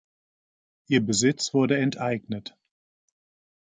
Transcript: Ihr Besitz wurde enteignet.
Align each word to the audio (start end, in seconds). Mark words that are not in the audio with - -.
Ihr 0.87 0.99
Besitz 1.05 1.53
wurde 1.53 1.77
enteignet. 1.77 2.57